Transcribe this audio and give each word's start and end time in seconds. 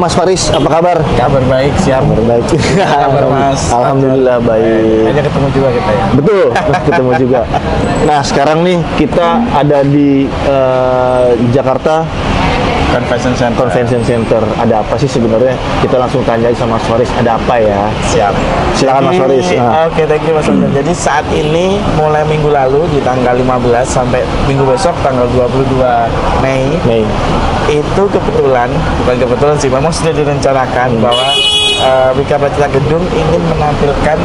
Mas 0.00 0.16
Faris, 0.16 0.48
apa 0.48 0.80
kabar? 0.80 1.04
Kabar 1.12 1.44
baik, 1.44 1.76
siap. 1.84 2.00
Kabar 2.00 2.24
baik. 2.24 2.44
kabar, 3.04 3.24
Mas? 3.28 3.68
Alhamdulillah 3.68 4.40
baik. 4.40 5.12
Hanya 5.12 5.22
ketemu 5.28 5.48
juga 5.52 5.68
kita 5.76 5.90
ya. 5.92 6.04
Betul, 6.16 6.46
ketemu 6.88 7.10
juga. 7.20 7.40
Nah, 8.08 8.20
sekarang 8.24 8.64
nih 8.64 8.80
kita 8.96 9.44
ada 9.52 9.84
di 9.84 10.24
eh, 10.24 11.28
Jakarta 11.52 12.08
Convention 12.90 13.34
Center. 13.38 13.62
Convention 13.66 14.02
Center. 14.02 14.42
Ada 14.58 14.74
apa 14.82 14.94
sih 14.98 15.06
sebenarnya? 15.06 15.54
Kita 15.82 15.96
langsung 15.98 16.22
tanya 16.26 16.50
sama 16.58 16.76
Mas 16.76 16.84
Faris, 16.86 17.10
ada 17.18 17.38
apa 17.38 17.54
ya? 17.58 17.80
Siap. 18.10 18.34
Silakan, 18.74 19.02
Mas 19.10 19.18
Faris. 19.18 19.46
Nah. 19.54 19.86
Oke, 19.86 20.02
thank 20.06 20.26
you 20.26 20.34
Mas 20.34 20.46
Faris. 20.46 20.70
Jadi 20.74 20.92
saat 20.94 21.26
ini 21.30 21.78
mulai 21.94 22.26
minggu 22.26 22.50
lalu 22.50 22.86
di 22.90 23.00
tanggal 23.02 23.34
15 23.38 23.86
sampai 23.86 24.22
minggu 24.50 24.66
besok 24.66 24.94
tanggal 25.00 25.26
22 25.32 25.78
Mei 26.42 26.66
Mei. 26.86 27.04
itu 27.70 28.02
kebetulan 28.10 28.66
bukan 28.98 29.16
kebetulan 29.22 29.54
sih 29.54 29.70
memang 29.70 29.94
sudah 29.94 30.10
direncanakan 30.10 30.90
bahwa 30.98 31.26
uh, 31.80 32.10
Wika 32.16 32.36
Pacita 32.36 32.68
Gedung 32.68 33.04
ingin 33.12 33.42
menampilkan 33.48 34.18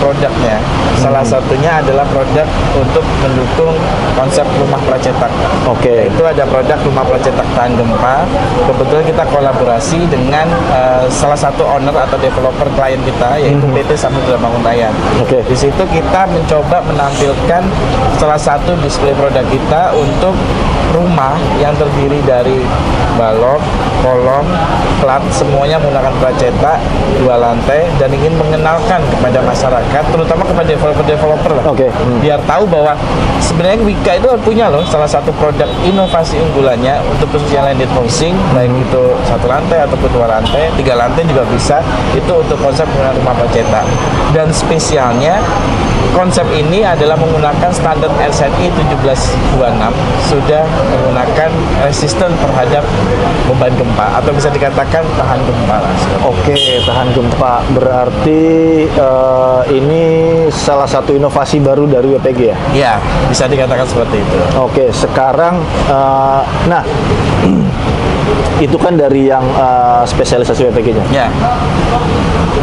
produknya. 0.00 0.56
Salah 0.98 1.24
satunya 1.24 1.82
adalah 1.82 2.06
produk 2.08 2.46
untuk 2.78 3.04
mendukung 3.24 3.74
konsep 4.14 4.46
rumah 4.60 4.80
pracetak. 4.86 5.32
Oke. 5.66 6.06
itu 6.08 6.22
ada 6.22 6.44
produk 6.46 6.78
rumah 6.86 7.04
pracetak 7.06 7.46
tahan 7.56 7.72
gempa. 7.74 8.26
Kebetulan 8.68 9.04
kita 9.06 9.24
kolaborasi 9.28 9.98
dengan 10.08 10.46
uh, 10.70 11.04
salah 11.10 11.38
satu 11.38 11.66
owner 11.66 11.94
atau 11.94 12.16
developer 12.20 12.68
klien 12.78 13.00
kita 13.02 13.40
yaitu 13.40 13.66
PT 13.72 13.90
Samudra 13.98 14.38
Bangun 14.38 14.62
Raya. 14.62 14.88
Oke. 15.20 15.42
di 15.46 15.56
situ 15.58 15.82
kita 15.90 16.28
mencoba 16.30 16.80
menampilkan 16.86 17.62
salah 18.16 18.38
satu 18.38 18.78
display 18.80 19.12
produk 19.16 19.44
kita 19.50 19.92
untuk 19.96 20.34
rumah 20.92 21.34
yang 21.58 21.72
terdiri 21.74 22.20
dari 22.22 22.60
balok, 23.16 23.60
kolom, 24.04 24.46
plat, 25.00 25.22
semuanya 25.32 25.80
menggunakan 25.80 26.12
plat 26.20 26.36
cetak 26.36 26.78
dua 27.22 27.36
lantai 27.38 27.86
dan 27.98 28.08
ingin 28.12 28.34
mengenalkan 28.38 29.00
kepada 29.10 29.38
masyarakat, 29.44 30.02
terutama 30.10 30.42
kepada 30.46 30.68
developer-developer 30.68 31.52
lah, 31.58 31.64
Oke. 31.70 31.88
Hmm. 31.88 32.18
biar 32.18 32.40
tahu 32.44 32.64
bahwa 32.66 32.92
sebenarnya 33.42 33.78
Wika 33.82 34.12
itu 34.18 34.28
punya 34.42 34.66
loh 34.70 34.82
salah 34.86 35.08
satu 35.08 35.30
produk 35.36 35.68
inovasi 35.82 36.38
unggulannya 36.38 36.98
untuk 37.10 37.28
khususnya 37.34 37.66
landed 37.66 37.90
housing, 37.94 38.34
baik 38.52 38.70
itu 38.72 39.04
satu 39.26 39.46
lantai 39.46 39.84
ataupun 39.84 40.08
dua 40.12 40.26
lantai, 40.28 40.70
tiga 40.78 40.94
lantai 40.96 41.22
juga 41.26 41.42
bisa. 41.48 41.78
Itu 42.12 42.42
untuk 42.42 42.58
konsep 42.60 42.86
menggunakan 42.92 43.16
rumah 43.18 43.34
plat 43.36 43.50
cetak. 43.52 43.84
Dan 44.32 44.48
spesialnya 44.50 45.40
konsep 46.12 46.44
ini 46.52 46.84
adalah 46.84 47.16
menggunakan 47.16 47.70
standar 47.72 48.10
RZI 48.20 48.68
1726 48.92 49.58
sudah 50.28 50.62
menggunakan 50.66 51.50
resisten 51.88 52.30
terhadap 52.36 52.84
beban 53.48 53.72
gempa 53.76 54.20
atau 54.20 54.30
bisa 54.36 54.52
dikatakan 54.52 55.02
tahan 55.16 55.40
gempa 55.40 55.76
lah. 55.80 55.92
Oke, 56.28 56.54
tahan 56.92 57.08
gempa. 57.16 57.64
Berarti 57.72 58.42
eh, 58.84 59.62
ini 59.72 60.02
salah 60.52 60.84
satu 60.84 61.16
inovasi 61.16 61.56
baru 61.64 61.88
dari 61.88 62.12
WPG 62.12 62.40
ya? 62.52 62.56
Ya, 62.76 62.94
bisa 63.32 63.48
dikatakan 63.48 63.88
seperti 63.88 64.20
itu. 64.20 64.36
Oke, 64.60 64.92
sekarang 64.92 65.56
eh, 65.88 66.42
nah 66.68 66.84
itu 68.66 68.76
kan 68.76 68.92
dari 68.92 69.32
yang 69.32 69.42
eh, 69.56 70.04
spesialisasi 70.04 70.68
WPG-nya. 70.68 71.04
Ya, 71.08 71.32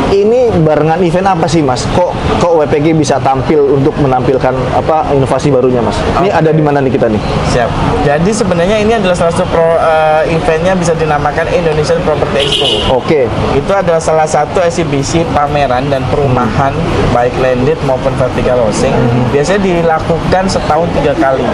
Ini 0.10 0.50
barengan 0.66 1.00
event 1.06 1.28
apa 1.38 1.46
sih, 1.46 1.62
Mas? 1.62 1.86
Kok 1.94 2.12
kok 2.42 2.54
WPG 2.58 2.98
bisa 2.98 3.22
tampil 3.22 3.62
untuk 3.78 3.94
menampilkan 4.02 4.54
apa 4.74 5.14
inovasi 5.14 5.54
barunya, 5.54 5.84
Mas? 5.84 5.98
Ini 6.22 6.30
ada 6.34 6.50
di 6.50 6.62
mana 6.64 6.82
nih 6.82 6.92
kita 6.94 7.08
nih? 7.12 7.22
siap. 7.50 7.70
Jadi 8.06 8.32
sebenarnya 8.32 8.78
ini 8.80 8.94
adalah 8.96 9.18
salah 9.18 9.34
satu 9.34 9.46
pro, 9.50 9.76
eh, 9.78 10.34
eventnya 10.34 10.74
bisa 10.78 10.94
dinamakan 10.94 11.46
Indonesian 11.50 12.00
Property 12.06 12.46
Expo. 12.46 12.68
Oke. 12.96 13.26
itu 13.58 13.72
adalah 13.74 14.02
salah 14.02 14.28
satu 14.30 14.62
eksibisi 14.62 15.26
pameran 15.34 15.90
dan 15.90 16.06
perumahan 16.14 16.72
baik 17.12 17.34
landed 17.42 17.78
maupun 17.84 18.14
vertical 18.16 18.62
housing 18.68 18.94
biasanya 19.34 19.60
dilakukan 19.66 20.44
setahun 20.46 20.88
tiga 21.00 21.14
kali 21.18 21.46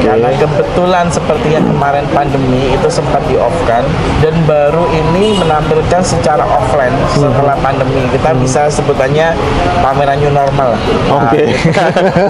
karena 0.00 0.30
kebetulan 0.38 1.06
seperti 1.10 1.58
yang 1.58 1.64
kemarin 1.66 2.06
pandemi 2.14 2.70
itu 2.70 2.88
sempat 2.88 3.22
di 3.26 3.34
off 3.36 3.54
kan 3.66 3.82
dan 4.22 4.34
baru 4.46 4.86
ini 4.92 5.36
menampilkan 5.40 6.02
secara 6.02 6.46
offline 6.46 6.94
setelah 7.12 7.55
pandemi 7.60 8.04
kita 8.12 8.30
bisa 8.38 8.68
sebutannya 8.70 9.32
pameran 9.80 10.16
new 10.20 10.32
normal. 10.32 10.76
Nah, 11.08 11.30
Oke. 11.30 11.50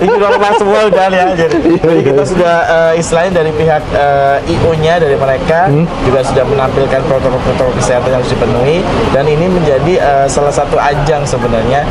ini 0.03 0.06
new 0.10 0.20
normal 0.20 0.50
semua 0.59 0.81
udah 0.88 1.06
ya 1.10 1.25
jadi, 1.34 1.56
jadi 1.81 2.00
kita 2.03 2.22
sudah 2.25 2.56
eh, 2.66 2.92
istilahnya 3.00 3.42
dari 3.42 3.50
pihak 3.54 3.82
IO-nya 4.47 4.94
dari 5.00 5.16
mereka 5.16 5.70
juga 6.04 6.20
sudah 6.22 6.44
menampilkan 6.47 7.00
protokol-protokol 7.06 7.75
kesehatan 7.78 8.09
yang 8.12 8.19
harus 8.22 8.32
dipenuhi 8.32 8.78
dan 9.10 9.25
ini 9.26 9.47
menjadi 9.50 9.92
eh, 9.98 10.26
salah 10.26 10.53
satu 10.53 10.76
ajang 10.78 11.22
sebenarnya 11.26 11.82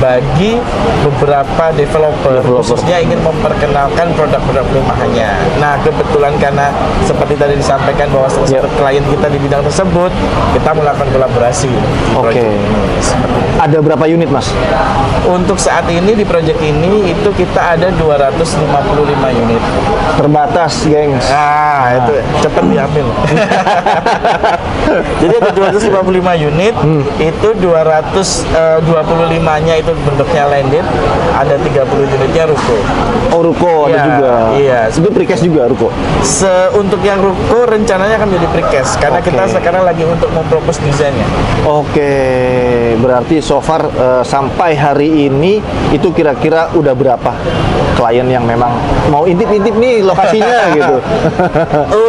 bagi 0.00 0.56
beberapa 1.04 1.72
developer, 1.76 2.40
khususnya 2.40 3.00
ingin 3.04 3.20
memperkenalkan 3.20 4.12
produk-produk 4.16 4.64
perumahannya. 4.72 5.30
Nah 5.60 5.76
kebetulan 5.84 6.32
karena 6.40 6.72
seperti 7.04 7.36
tadi 7.36 7.54
disampaikan 7.60 8.08
bahwa 8.08 8.28
salah 8.32 8.48
satu 8.48 8.68
klien 8.80 9.04
kita 9.04 9.26
di 9.28 9.38
bidang 9.38 9.62
tersebut 9.64 10.12
kita 10.56 10.70
melakukan 10.72 11.08
kolaborasi. 11.12 11.72
Oke. 12.16 12.40
itu. 12.40 12.48
Ada 13.60 13.78
berapa 13.78 14.04
unit, 14.04 14.28
Mas? 14.28 14.50
Untuk 15.24 15.56
saat 15.56 15.86
ini 15.86 16.12
di 16.12 16.24
project 16.24 16.58
ini 16.58 17.12
itu 17.12 17.28
kita 17.30 17.76
ada 17.76 17.92
255 17.92 18.56
unit. 19.36 19.62
Terbatas, 20.16 20.72
gengs. 20.84 21.28
Ah, 21.28 22.00
itu 22.00 22.12
cepat 22.40 22.64
diambil. 22.66 23.06
Jadi 25.20 25.34
ada 25.36 25.52
255 25.52 26.48
unit, 26.50 26.74
itu 27.20 27.48
225-nya 27.60 29.74
itu 29.78 29.92
bentuknya 30.02 30.44
landed, 30.48 30.82
ada 31.36 31.54
30 31.54 32.10
unitnya 32.10 32.44
ruko. 32.48 32.76
Oh, 33.30 33.40
ruko 33.44 33.86
ada 33.86 33.94
Iya, 33.94 34.02
juga. 34.08 34.30
iya. 34.56 34.80
Itu 34.90 35.10
precast 35.12 35.42
juga 35.44 35.68
ruko. 35.70 35.92
Se 36.24 36.48
untuk 36.74 36.98
yang 37.04 37.20
ruko 37.22 37.68
rencananya 37.68 38.16
akan 38.18 38.34
menjadi 38.34 38.48
precast 38.50 38.98
karena 38.98 39.20
Oke. 39.22 39.30
kita 39.30 39.46
sekarang 39.52 39.84
lagi 39.86 40.02
untuk 40.02 40.26
mempropos 40.34 40.80
desainnya. 40.82 41.26
Oke, 41.62 42.10
berarti 42.96 43.38
so 43.38 43.58
far 43.58 43.84
eh, 43.86 44.22
sampai 44.22 44.74
hari 44.74 45.08
ini 45.26 45.58
itu 45.90 46.08
kira-kira 46.10 46.70
udah 46.72 46.92
berapa 46.92 47.32
klien 47.94 48.26
yang 48.26 48.44
memang 48.44 48.72
mau 49.06 49.24
intip-intip 49.24 49.74
nih 49.74 50.00
lokasinya 50.00 50.70
gitu. 50.76 50.96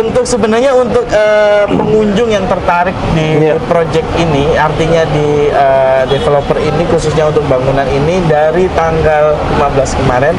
Untuk 0.01 0.23
sebenarnya 0.23 0.71
untuk 0.73 1.03
eh, 1.05 1.65
pengunjung 1.67 2.29
yang 2.29 2.45
tertarik 2.45 2.95
di 3.11 3.27
Iya. 3.41 3.57
project 3.65 4.05
ini, 4.15 4.53
artinya 4.53 5.01
di 5.07 5.29
eh, 5.47 6.01
developer 6.07 6.55
ini 6.55 6.83
khususnya 6.85 7.25
untuk 7.25 7.43
bangunan 7.45 7.87
ini 7.87 8.21
dari 8.23 8.69
tanggal 8.71 9.33
15 9.57 9.97
kemarin, 9.97 10.35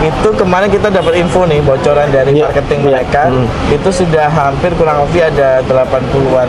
itu 0.00 0.28
kemarin 0.32 0.68
kita 0.68 0.88
dapat 0.88 1.14
info 1.16 1.44
nih 1.44 1.60
bocoran 1.60 2.08
dari 2.08 2.30
Iya, 2.32 2.44
marketing 2.46 2.80
iya. 2.80 2.86
mereka, 2.88 3.22
Hmm. 3.24 3.46
itu 3.68 3.88
sudah 3.90 4.26
hampir 4.28 4.70
kurang 4.74 5.02
lebih 5.02 5.24
ada 5.24 5.60
80-an 5.62 6.48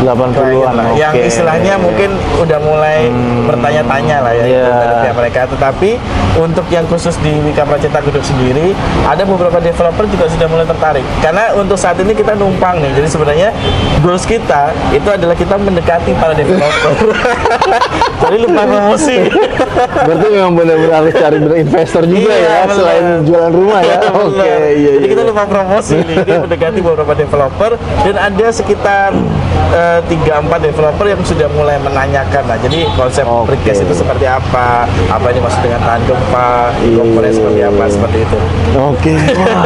80-an. 0.00 0.30
klien 0.32 0.72
lah. 0.72 0.86
yang 0.94 1.12
istilahnya 1.14 1.74
mungkin 1.76 2.10
udah 2.42 2.58
mulai 2.58 3.06
bertanya-tanya 3.44 4.16
lah 4.20 4.32
ya 4.32 4.44
Iya. 4.44 4.60
itu 4.60 4.70
dari 4.72 4.94
pihak 5.00 5.16
mereka. 5.16 5.40
Tetapi 5.46 5.90
untuk 6.36 6.66
yang 6.68 6.84
khusus 6.86 7.14
di 7.18 7.32
Wika 7.40 7.62
Praceta 7.62 7.98
Gedung 7.98 8.22
sendiri, 8.22 8.74
ada 9.04 9.22
beberapa 9.22 9.58
developer 9.58 10.04
juga 10.06 10.26
sudah 10.26 10.46
mulai 10.46 10.64
tertarik. 10.64 11.04
Karena 11.18 11.54
untuk 11.54 11.76
saat 11.76 11.96
ini 11.96 12.12
kita 12.12 12.34
numpang 12.34 12.78
nih. 12.78 12.92
Jadi 12.92 13.08
sebenarnya 13.08 13.48
goals 14.00 14.24
kita 14.24 14.74
itu 14.90 15.06
adalah 15.06 15.32
kita 15.32 15.54
mendekati 15.56 16.10
para 16.14 16.32
developer. 16.32 16.92
Jadi 18.22 18.36
lupa 18.38 18.62
promosi. 18.64 19.16
Berarti 20.02 20.26
memang 20.30 20.52
benar-benar 20.54 20.94
harus 20.98 21.12
cari 21.12 21.36
investor 21.38 22.02
juga 22.04 22.30
Iya, 22.30 22.38
ya 22.38 22.60
benar. 22.62 22.74
selain 22.74 23.04
jualan 23.22 23.52
rumah 23.52 23.80
ya. 23.82 23.98
Oke, 24.08 24.30
Benar. 24.32 24.60
iya 24.72 24.90
Jadi 24.92 25.04
iya. 25.04 25.10
kita 25.10 25.22
lupa 25.24 25.42
promosi 25.44 25.96
nih, 26.00 26.16
ini 26.22 26.32
mendekati 26.40 26.78
beberapa 26.80 27.12
developer 27.12 27.70
dan 28.02 28.14
ada 28.16 28.46
sekitar 28.48 29.10
eh, 29.72 30.00
tiga 30.06 30.34
empat 30.38 30.60
developer 30.62 31.04
yang 31.04 31.20
sudah 31.22 31.48
mulai 31.50 31.76
menanyakan 31.78 32.31
lah. 32.40 32.56
Jadi 32.56 32.88
konsep 32.96 33.28
Oke. 33.28 33.52
precast 33.52 33.84
itu 33.84 33.92
seperti 33.92 34.24
apa, 34.24 34.88
apa 34.88 35.26
ini 35.28 35.40
maksud 35.44 35.60
dengan 35.60 35.80
tahan 35.84 36.00
gempa, 36.08 36.72
Iya. 36.80 36.96
komponen 36.96 37.32
seperti 37.32 37.60
apa, 37.60 37.84
seperti 37.86 38.16
itu. 38.24 38.38
Oke, 38.72 39.12
wah, 39.36 39.64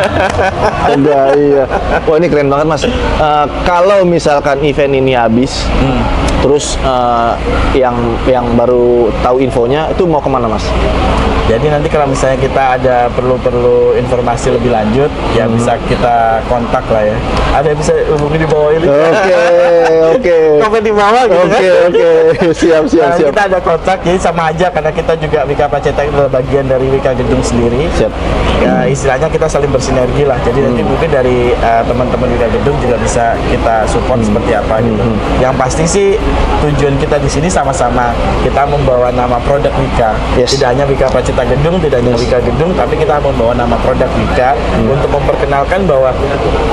ada 0.78 1.19
iya. 1.49 1.64
Wah 2.02 2.17
ini 2.17 2.26
keren 2.26 2.46
banget 2.46 2.67
mas. 2.67 2.82
Eh, 2.84 3.46
kalau 3.62 4.02
misalkan 4.02 4.61
event 4.61 4.93
ini 4.93 5.12
habis, 5.12 5.64
Hmm. 5.76 6.00
terus 6.40 6.76
eh, 6.78 7.32
yang 7.75 7.96
yang 8.25 8.44
baru 8.55 9.08
tahu 9.20 9.40
infonya 9.40 9.88
itu 9.88 10.05
mau 10.05 10.19
ke 10.19 10.28
mana 10.28 10.46
mas? 10.46 10.64
Jadi 11.46 11.70
nanti 11.70 11.87
kalau 11.87 12.11
misalnya 12.11 12.43
kita 12.43 12.62
ada 12.75 12.96
perlu-perlu 13.08 13.94
informasi 13.96 14.50
lebih 14.50 14.67
lanjut, 14.69 15.06
ya 15.31 15.46
Hmm. 15.46 15.55
bisa 15.55 15.78
kita 15.87 16.43
kontak 16.44 16.82
lah 16.90 17.06
ya. 17.06 17.17
Ada 17.55 17.70
yang 17.70 17.79
bisa 17.79 17.93
hubungi 18.11 18.37
di 18.37 18.49
bawah 18.50 18.70
ini. 18.75 18.82
Oke, 18.84 19.43
oke. 20.12 20.38
Komen 20.67 20.82
di 20.82 20.93
bawah 20.93 21.22
gitu 21.22 21.38
kan. 21.38 21.46
Oke, 21.46 21.70
oke. 21.87 22.11
Siap, 22.50 22.82
siap, 22.84 23.06
Nah, 23.06 23.14
siap. 23.14 23.29
kita 23.31 23.43
ada 23.46 23.58
kontak, 23.62 23.99
jadi 24.02 24.19
sama 24.19 24.50
aja 24.50 24.67
karena 24.69 24.90
kita 24.90 25.12
juga 25.17 25.38
Wika 25.46 25.67
Paceta 25.67 26.02
itu 26.02 26.12
adalah 26.12 26.32
bagian 26.34 26.67
dari 26.67 26.87
Wika 26.90 27.14
Gedung 27.14 27.40
sendiri. 27.40 27.87
Siap. 27.94 28.11
Ya 28.58 28.75
istilahnya 28.84 29.31
kita 29.31 29.46
saling 29.46 29.70
bersinergi 29.70 30.26
lah. 30.26 30.43
Jadi 30.43 30.66
Jadi 30.67 30.83
mungkin 30.83 31.09
dari 31.09 31.55
uh, 31.63 31.83
teman-teman 31.87 32.27
Wika 32.35 32.49
Gedung 32.51 32.77
juga 32.83 32.97
bisa 32.99 33.39
kita 33.47 33.87
support 33.87 34.19
seperti 34.27 34.53
apa 34.59 34.83
gitu. 34.83 35.03
Yang 35.39 35.55
pasti 35.55 35.85
sih 35.87 36.09
tujuan 36.67 36.99
kita 36.99 37.17
di 37.23 37.31
sini 37.31 37.47
sama-sama 37.47 38.11
kita 38.43 38.67
membawa 38.67 39.15
nama 39.15 39.39
produk 39.47 39.71
Wika. 39.79 40.11
Yes. 40.35 40.59
Tidak 40.59 40.67
hanya 40.75 40.85
Wika 40.89 41.07
Pracita 41.07 41.47
Gedung, 41.47 41.79
tidak 41.79 42.03
hanya 42.03 42.19
Wika 42.19 42.39
Gedung, 42.43 42.75
tapi 42.75 42.99
kita 42.99 43.23
membawa 43.23 43.55
nama 43.55 43.77
produk 43.81 44.11
Wika 44.19 44.59
untuk 44.91 45.11
memperkenalkan 45.15 45.87
bahwa 45.87 46.11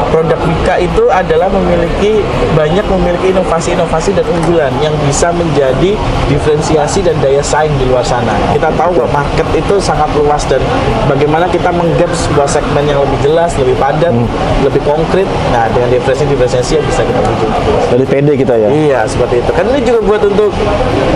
produk 0.10 0.40
Wika 0.42 0.76
itu 0.82 1.06
adalah 1.14 1.48
memiliki 1.54 2.26
banyak 2.58 2.86
memiliki 2.90 3.36
inovasi-inovasi 3.36 4.18
dan 4.18 4.26
unggulan 4.26 4.74
yang 4.82 4.94
bisa 5.06 5.30
menjadi 5.36 5.94
diferensiasi 6.32 7.06
dan 7.06 7.16
daya 7.22 7.44
saing 7.44 7.74
di 7.78 7.86
luar 7.86 8.06
sana. 8.06 8.34
Kita 8.56 8.74
tahu 8.74 8.98
bahwa 9.04 9.24
market 9.24 9.48
itu 9.54 9.76
sangat 9.78 10.10
luas 10.18 10.42
dan 10.50 10.62
bagaimana 11.06 11.46
kita 11.52 11.70
menggap 11.70 12.10
sebuah 12.14 12.48
segmen 12.50 12.88
yang 12.88 13.00
lebih 13.04 13.20
jelas, 13.22 13.54
lebih 13.60 13.76
padat, 13.84 14.16
lebih 14.64 14.80
konkret. 14.88 15.28
Nah, 15.52 15.68
dengan 15.76 15.92
diferensiasi-diferensiasi 15.92 16.80
yang 16.80 16.86
bisa 16.88 17.02
kita 17.04 17.20
tuju. 17.20 17.48
Dari 17.92 18.06
PD 18.08 18.28
kita 18.40 18.56
ya. 18.56 18.68
Iya, 18.72 19.00
seperti 19.04 19.44
itu. 19.44 19.52
Kan 19.52 19.66
ini 19.76 19.80
juga 19.84 20.00
buat 20.08 20.22
untuk 20.24 20.52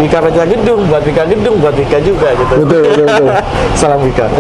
Wika 0.04 0.20
Raja 0.20 0.44
Gedung, 0.44 0.84
buat 0.92 1.04
Wika 1.08 1.24
Gedung, 1.32 1.56
buat 1.64 1.76
Wika 1.80 1.98
juga 2.04 2.28
gitu. 2.36 2.54
Betul, 2.68 2.80
betul, 2.92 3.06
betul. 3.08 3.30
Salam 3.80 4.04
Wika. 4.04 4.28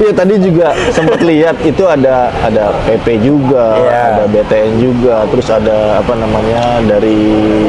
Iya 0.00 0.16
tadi 0.16 0.34
juga 0.40 0.72
sempat 0.90 1.20
lihat 1.20 1.60
itu 1.60 1.84
ada 1.84 2.32
ada 2.40 2.72
PP 2.88 3.20
juga, 3.20 3.76
Iya. 3.76 4.02
ada 4.16 4.24
BTN 4.32 4.80
juga, 4.80 5.28
terus 5.28 5.46
ada 5.52 6.00
apa 6.00 6.16
namanya 6.16 6.80
dari 6.82 7.68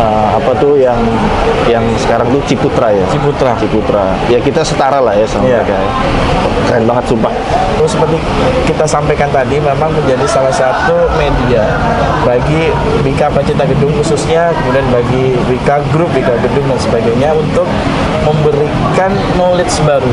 uh, 0.00 0.28
apa 0.40 0.52
tuh 0.56 0.80
yang 0.80 0.96
yang 1.68 1.84
sekarang 2.00 2.32
tuh 2.32 2.40
Ciputra 2.48 2.88
ya. 2.90 3.04
Ciputra. 3.12 3.52
Ciputra. 3.60 4.16
Ya 4.32 4.40
kita 4.40 4.64
setara 4.64 4.98
lah 4.98 5.12
ya 5.12 5.28
sama 5.28 5.44
Iya. 5.44 5.60
mereka. 5.60 5.76
ya. 5.76 5.90
Keren 6.72 6.84
banget 6.88 7.04
sumpah. 7.12 7.32
Terus 7.78 7.91
seperti 7.92 8.16
kita 8.64 8.88
sampaikan 8.88 9.28
tadi 9.28 9.60
memang 9.60 9.92
menjadi 9.92 10.24
salah 10.24 10.52
satu 10.52 11.12
media 11.20 11.60
bagi 12.24 12.72
Wika 13.04 13.28
Pacita 13.28 13.68
Gedung 13.68 13.92
khususnya 14.00 14.48
kemudian 14.56 14.86
bagi 14.88 15.36
Wika 15.52 15.84
Group, 15.92 16.08
Wika 16.16 16.32
Gedung 16.40 16.64
dan 16.72 16.80
sebagainya 16.80 17.36
untuk 17.36 17.68
memberikan 18.24 19.10
knowledge 19.36 19.74
baru 19.84 20.12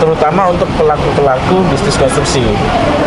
terutama 0.00 0.48
untuk 0.48 0.64
pelaku-pelaku 0.80 1.60
bisnis 1.68 2.00
konstruksi. 2.00 2.40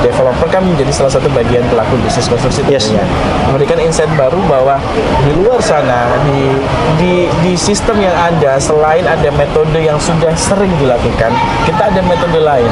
Developer 0.06 0.46
kan 0.54 0.62
menjadi 0.62 0.94
salah 0.94 1.10
satu 1.18 1.26
bagian 1.34 1.66
pelaku 1.74 1.98
bisnis 2.06 2.30
konstruksi 2.30 2.62
Yes. 2.70 2.86
tentunya. 2.86 3.06
Memberikan 3.50 3.78
insight 3.82 4.14
baru 4.14 4.38
bahwa 4.46 4.78
di 5.26 5.34
luar 5.42 5.58
sana 5.58 6.06
di 6.30 6.54
di 7.02 7.14
di 7.42 7.54
sistem 7.58 7.98
yang 7.98 8.14
ada 8.14 8.62
selain 8.62 9.02
ada 9.10 9.26
metode 9.34 9.74
yang 9.82 9.98
sudah 9.98 10.32
sering 10.38 10.70
dilakukan, 10.78 11.34
kita 11.66 11.82
ada 11.90 12.00
metode 12.06 12.38
lain. 12.38 12.70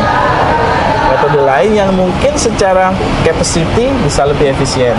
Metode 1.11 1.43
lain 1.43 1.71
yang 1.75 1.89
mungkin 1.91 2.33
secara 2.39 2.93
capacity 3.25 3.91
bisa 4.05 4.23
lebih 4.23 4.53
efisien. 4.55 4.95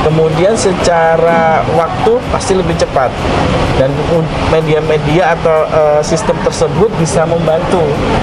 Kemudian 0.00 0.56
secara 0.56 1.60
waktu 1.76 2.16
pasti 2.32 2.56
lebih 2.56 2.72
cepat 2.78 3.12
dan 3.76 3.90
un- 4.14 4.28
media-media 5.04 5.36
atau 5.36 5.58
eh, 5.68 6.00
sistem 6.00 6.36
tersebut 6.40 6.88
bisa 6.96 7.28
membantu 7.28 7.80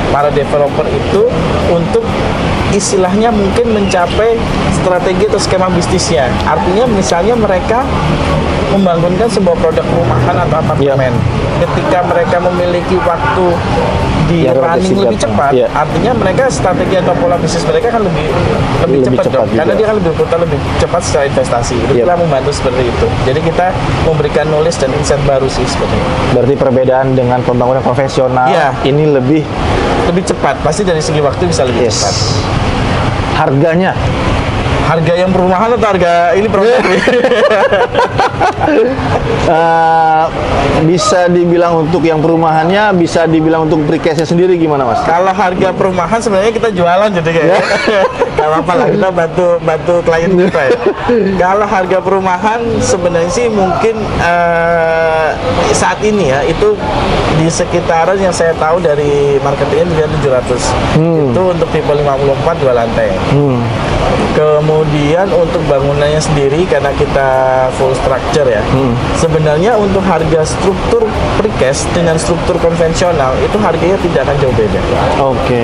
para 0.10 0.34
developer 0.34 0.86
itu 0.90 1.30
untuk 1.70 2.04
istilahnya 2.74 3.30
mungkin 3.30 3.76
mencapai 3.76 4.40
strategi 4.82 5.28
atau 5.30 5.40
skema 5.40 5.70
bisnisnya. 5.70 6.32
Artinya 6.48 6.88
misalnya 6.90 7.36
mereka 7.38 7.84
membangunkan 8.72 9.28
sebuah 9.28 9.60
produk 9.60 9.84
perumahan 9.84 10.36
atau 10.48 10.58
apartemen. 10.64 11.12
Ketika 11.60 12.00
mereka 12.08 12.40
memiliki 12.40 12.96
waktu 13.04 13.46
di 14.32 14.48
Yang 14.48 14.64
running 14.64 14.96
lebih 14.96 15.18
cepat, 15.20 15.52
Iya. 15.52 15.68
artinya 15.76 16.12
mereka 16.16 16.44
strategi 16.48 16.96
atau 16.96 17.14
pola 17.20 17.36
bisnis 17.36 17.64
mereka 17.68 17.88
kan 17.92 18.02
lebih 18.02 18.26
lebih, 18.32 18.56
Lebih 18.82 19.00
cepat, 19.04 19.24
cepat 19.28 19.36
dong. 19.36 19.48
Karena 19.52 19.64
juga. 19.68 19.76
dia 19.76 19.86
kan 19.86 19.96
lebih 20.00 20.10
berputar 20.16 20.38
lebih 20.40 20.60
cepat 20.80 21.02
secara 21.04 21.24
investasi. 21.28 21.76
Itu 21.78 21.94
telah 22.00 22.18
membantu 22.18 22.52
seperti 22.56 22.84
itu. 22.88 23.06
Jadi 23.28 23.40
kita 23.44 23.66
memberikan 24.08 24.46
knowledge 24.48 24.78
dan 24.80 24.90
insight 24.96 25.22
baru 25.28 25.48
sih 25.48 25.66
seperti 25.68 25.92
itu. 25.94 26.10
Berarti 26.32 26.54
perbedaan 26.56 27.08
dengan 27.12 27.40
pembangunan 27.44 27.84
konvensional 27.84 28.48
Iya. 28.48 28.72
ini 28.84 29.04
lebih 29.12 29.44
Lebih 30.02 30.24
cepat, 30.28 30.58
pasti 30.60 30.82
dari 30.82 30.98
segi 31.00 31.22
waktu 31.22 31.46
bisa 31.46 31.62
lebih 31.62 31.86
yes. 31.86 32.02
cepat. 32.02 32.16
Harganya 33.38 33.92
Harga 34.90 35.14
yang 35.14 35.30
perumahan 35.30 35.70
atau 35.78 35.88
harga 35.94 36.34
ini 36.34 36.48
produk? 36.50 36.82
eh, 39.48 40.26
bisa 40.82 41.30
dibilang 41.30 41.86
untuk 41.86 42.02
yang 42.02 42.20
perumahannya, 42.20 42.92
bisa 42.98 43.30
dibilang 43.30 43.70
untuk 43.70 43.86
precase 43.86 44.26
sendiri 44.26 44.58
gimana 44.58 44.84
mas? 44.84 45.06
Kalau 45.06 45.32
harga 45.32 45.70
perumahan 45.72 46.20
sebenarnya 46.20 46.52
kita 46.52 46.70
jualan 46.74 47.10
jadi 47.22 47.30
kayak 47.30 47.50
Ya. 47.52 47.60
Gak 48.42 48.48
apa-apa 48.48 48.74
lah 48.74 48.88
kita 48.90 49.10
bantu 49.14 49.48
bantu 49.62 49.94
klien 50.08 50.32
kita 50.34 50.62
ya. 50.66 50.72
Kalau 51.38 51.68
harga 51.68 51.98
perumahan 52.00 52.60
sebenarnya 52.80 53.30
sih 53.30 53.48
mungkin 53.52 54.00
eh, 54.24 55.30
saat 55.76 56.00
ini 56.02 56.32
ya 56.32 56.42
itu 56.48 56.74
di 57.38 57.48
sekitaran 57.50 58.18
yang 58.18 58.34
saya 58.34 58.54
tahu 58.58 58.82
dari 58.82 59.38
marketingnya 59.42 60.06
di 60.06 60.18
700 60.26 61.02
itu 61.32 61.42
untuk 61.42 61.68
tipe 61.74 61.90
54 61.90 62.62
dua 62.62 62.74
lantai. 62.76 63.10
Hmm. 63.34 63.62
Kemudian 64.32 65.28
untuk 65.30 65.60
bangunannya 65.68 66.22
sendiri 66.22 66.64
karena 66.66 66.90
kita 66.96 67.30
full 67.76 67.92
structure 67.94 68.48
ya. 68.48 68.64
Sebenarnya 69.20 69.76
untuk 69.76 70.02
harga 70.02 70.42
struktur 70.48 71.04
precast 71.38 71.90
dengan 71.92 72.16
struktur 72.16 72.56
konvensional 72.58 73.36
itu 73.42 73.58
harganya 73.60 73.98
tidak 74.00 74.22
akan 74.30 74.36
jauh 74.40 74.56
beda. 74.56 74.80
Oke. 75.20 75.64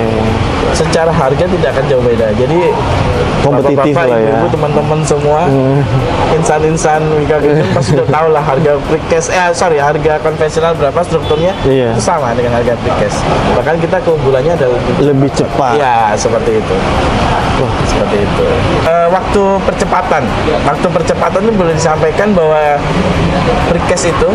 Secara 0.76 1.08
harga 1.08 1.44
tidak 1.48 1.68
akan 1.74 1.84
jauh 1.88 2.04
beda. 2.04 2.26
Jadi 2.36 2.58
Kompetitif 3.38 3.94
bapak-bapak, 3.94 4.10
lah 4.10 4.18
ya. 4.18 4.50
teman-teman 4.50 5.00
semua, 5.06 5.40
insan-insan 6.34 7.00
Wika 7.22 7.38
Gedung 7.38 7.70
pasti 7.76 7.94
sudah 7.94 8.06
tahu 8.10 8.26
lah 8.34 8.42
harga 8.42 8.72
precast. 8.90 9.30
Eh 9.30 9.54
sorry, 9.54 9.78
harga 9.78 10.18
konvensional 10.20 10.74
berapa 10.74 11.00
strukturnya 11.06 11.54
Iya. 11.64 11.94
itu 11.94 12.02
sama 12.02 12.34
dengan 12.34 12.58
harga 12.58 12.74
precast. 12.82 13.22
Bahkan 13.56 13.78
kita 13.80 13.96
keunggulannya 14.02 14.52
adalah 14.58 14.78
Lebih 15.00 15.30
cepat. 15.38 15.78
Ya, 15.78 16.12
seperti 16.18 16.58
itu. 16.60 16.74
Wah, 17.58 17.72
seperti 17.86 18.16
itu. 18.22 18.44
Eh, 18.88 19.08
waktu 19.12 19.42
percepatan, 19.68 20.22
waktu 20.64 20.86
percepatan 20.88 21.40
itu 21.44 21.52
boleh 21.52 21.74
disampaikan 21.76 22.32
bahwa 22.32 22.80
precast 23.68 24.08
itu 24.08 24.28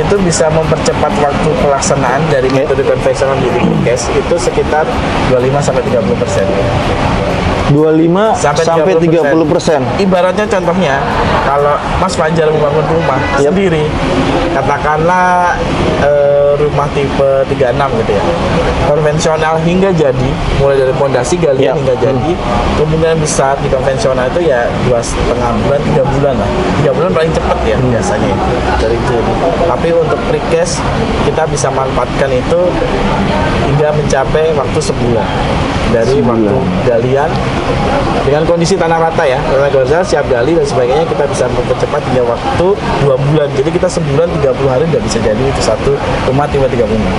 itu 0.00 0.14
bisa 0.24 0.48
mempercepat 0.48 1.12
waktu 1.20 1.50
pelaksanaan 1.60 2.20
dari 2.32 2.48
metode 2.48 2.80
konvensional 2.84 3.36
menjadi 3.36 3.60
precast 3.60 4.08
itu 4.16 4.34
sekitar 4.40 4.88
25 5.28 5.60
sampai 5.60 5.82
30 5.84 6.16
persen. 6.16 6.46
25 7.70 8.34
Sampai 8.34 8.64
sampai 8.66 8.94
30 8.98 9.46
persen. 9.46 9.80
Ibaratnya 10.02 10.46
contohnya, 10.50 10.98
kalau 11.46 11.78
Mas 12.02 12.14
Fajar 12.18 12.50
membangun 12.50 12.82
rumah 12.90 13.20
Yap. 13.38 13.54
sendiri, 13.54 13.86
katakanlah 14.56 15.54
eh, 16.02 16.39
rumah 16.58 16.88
tipe 16.96 17.30
36 17.46 18.00
gitu 18.02 18.12
ya, 18.14 18.24
konvensional 18.88 19.54
hingga 19.62 19.90
jadi, 19.94 20.30
mulai 20.58 20.76
dari 20.80 20.94
pondasi 20.96 21.34
galian 21.38 21.74
Yap. 21.74 21.78
hingga 21.82 21.94
jadi, 22.00 22.32
kemungkinan 22.78 23.18
besar 23.20 23.54
di 23.60 23.68
konvensional 23.70 24.26
itu 24.30 24.48
ya 24.48 24.66
dua 24.88 24.98
setengah 25.02 25.50
bulan, 25.66 25.80
tiga 25.86 26.02
bulan 26.06 26.34
lah, 26.38 26.50
tiga 26.82 26.90
bulan 26.96 27.10
paling 27.14 27.32
cepat 27.34 27.58
ya 27.66 27.76
biasanya 27.78 28.34
dari 28.80 28.96
itu. 28.96 29.16
Tapi 29.68 29.88
untuk 29.94 30.20
precast 30.26 30.82
kita 31.28 31.42
bisa 31.46 31.68
manfaatkan 31.70 32.30
itu 32.32 32.60
hingga 33.70 33.88
mencapai 33.94 34.50
waktu 34.58 34.80
sebulan 34.82 35.28
dari 35.90 36.22
Sebulan. 36.22 36.38
waktu 36.38 36.54
galian 36.86 37.30
dengan 38.22 38.42
kondisi 38.46 38.78
tanah 38.78 38.98
rata 38.98 39.26
ya 39.26 39.38
tanah 39.42 39.68
rata 39.70 40.00
siap 40.06 40.24
gali 40.30 40.54
dan 40.54 40.66
sebagainya 40.66 41.04
kita 41.06 41.24
bisa 41.26 41.44
mempercepat 41.50 42.00
hingga 42.10 42.24
waktu 42.30 42.66
dua 43.02 43.16
bulan 43.18 43.48
jadi 43.58 43.70
kita 43.74 43.88
sebulan 43.90 44.28
30 44.38 44.70
hari 44.70 44.84
udah 44.86 45.02
bisa 45.02 45.18
jadi 45.18 45.42
itu 45.42 45.60
satu 45.62 45.92
rumah 46.30 46.39
tiba-tiga 46.48 46.84
bunga 46.88 47.10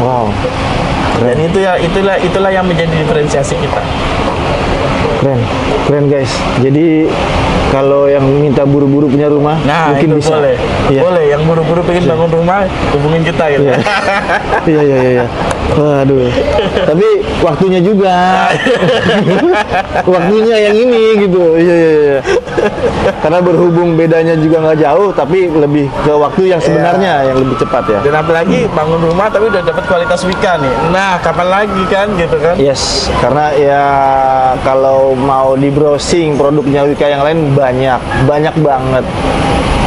Wow. 0.00 0.28
dan 1.24 1.36
itu 1.40 1.58
ya 1.62 1.78
itulah 1.80 2.16
itulah 2.20 2.50
yang 2.52 2.66
menjadi 2.66 2.92
diferensiasi 2.92 3.56
kita 3.56 3.82
Keren. 5.24 5.40
Keren 5.88 6.04
guys. 6.12 6.28
Jadi 6.60 7.08
kalau 7.74 8.06
yang 8.06 8.22
minta 8.22 8.62
buru-buru 8.62 9.10
punya 9.10 9.26
rumah 9.26 9.58
nah 9.66 9.90
mungkin 9.90 10.14
itu 10.14 10.18
bisa. 10.22 10.30
boleh 10.32 10.54
Iya. 10.84 11.00
boleh 11.02 11.24
yang 11.26 11.42
buru-buru 11.42 11.80
pengen 11.82 12.04
bangun 12.06 12.30
rumah 12.30 12.58
hubungin 12.94 13.22
kita 13.24 13.44
gitu 13.50 13.62
Iya. 13.64 13.76
Iya 14.64 14.80
iya 14.80 14.96
iya. 14.96 15.10
iya. 15.20 15.26
Waduh. 15.74 16.28
Tapi 16.84 17.06
waktunya 17.40 17.80
juga. 17.80 18.12
waktunya 20.04 20.56
yang 20.60 20.76
ini 20.76 21.02
gitu. 21.24 21.56
Iya 21.56 21.74
iya 21.74 21.90
iya. 21.96 22.18
Karena 23.20 23.40
berhubung 23.40 23.96
bedanya 23.96 24.36
juga 24.36 24.60
nggak 24.60 24.78
jauh, 24.78 25.08
tapi 25.10 25.48
lebih 25.48 25.88
ke 26.04 26.12
waktu 26.12 26.42
yang 26.46 26.60
sebenarnya 26.60 27.12
yang 27.26 27.36
lebih 27.38 27.56
cepat 27.58 27.84
ya. 27.88 27.98
dan 28.04 28.14
apalagi 28.14 28.68
bangun 28.70 29.00
rumah 29.02 29.28
tapi 29.28 29.48
udah 29.48 29.62
dapat 29.62 29.84
kualitas 29.84 30.20
wika 30.22 30.60
nih 30.60 30.72
nah 30.90 31.16
kapan 31.18 31.48
lagi 31.48 31.82
kan 31.88 32.06
gitu 32.14 32.36
kan 32.38 32.54
Yes, 32.56 33.08
karena 33.18 33.46
ya 33.56 33.82
kalau 34.60 35.16
mau 35.16 35.56
di 35.56 35.68
browsing 35.68 36.36
produknya 36.36 36.84
Wika 36.84 37.06
yang 37.06 37.22
lain 37.24 37.56
banyak, 37.64 38.00
banyak 38.28 38.54
banget. 38.60 39.04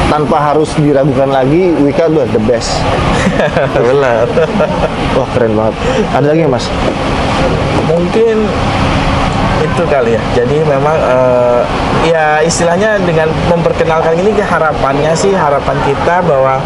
Tanpa 0.07 0.37
harus 0.39 0.71
diragukan 0.81 1.29
lagi, 1.29 1.77
Wika 1.77 2.09
udah 2.09 2.25
the 2.33 2.41
best. 2.47 2.79
benar 3.75 4.25
Wah 5.13 5.27
keren 5.35 5.53
banget. 5.53 5.75
Ada 6.15 6.27
lagi 6.33 6.43
mas? 6.47 6.65
mungkin 7.87 8.37
itu 9.77 9.85
kali 9.85 10.17
ya. 10.17 10.21
Jadi 10.33 10.57
memang 10.65 10.97
eh, 10.97 11.61
ya 12.09 12.41
istilahnya 12.41 12.97
dengan 13.05 13.29
memperkenalkan 13.45 14.17
ini 14.17 14.33
harapannya 14.33 15.13
sih 15.13 15.37
harapan 15.37 15.77
kita 15.85 16.25
bahwa 16.25 16.57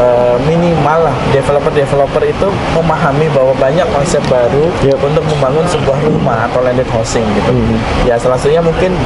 eh, 0.00 0.36
minimal 0.48 1.12
lah 1.12 1.16
developer-developer 1.36 2.24
itu 2.24 2.48
memahami 2.72 3.28
bahwa 3.36 3.52
banyak 3.60 3.84
konsep 3.92 4.24
baru 4.26 4.72
Yep. 4.80 5.00
untuk 5.04 5.24
membangun 5.36 5.64
sebuah 5.68 5.98
rumah 6.08 6.48
atau 6.48 6.64
landed 6.64 6.88
housing 6.88 7.24
gitu. 7.36 7.52
Hmm. 7.52 7.76
Ya 8.08 8.16
salah 8.16 8.40
satunya 8.40 8.64
mungkin 8.64 8.96